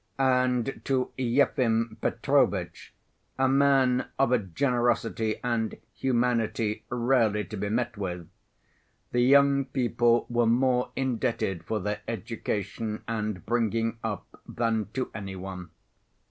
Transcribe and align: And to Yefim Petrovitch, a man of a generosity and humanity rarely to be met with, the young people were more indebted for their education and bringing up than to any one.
And 0.17 0.81
to 0.85 1.11
Yefim 1.15 1.97
Petrovitch, 2.01 2.91
a 3.37 3.47
man 3.47 4.07
of 4.17 4.31
a 4.31 4.39
generosity 4.39 5.35
and 5.43 5.77
humanity 5.93 6.83
rarely 6.89 7.43
to 7.43 7.55
be 7.55 7.69
met 7.69 7.97
with, 7.99 8.27
the 9.11 9.21
young 9.21 9.65
people 9.65 10.25
were 10.27 10.47
more 10.47 10.89
indebted 10.95 11.63
for 11.65 11.79
their 11.79 12.01
education 12.07 13.03
and 13.07 13.45
bringing 13.45 13.99
up 14.03 14.41
than 14.47 14.85
to 14.93 15.11
any 15.13 15.35
one. 15.35 15.69